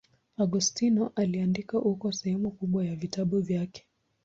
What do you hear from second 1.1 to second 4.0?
aliandika huko sehemu kubwa ya vitabu vyake.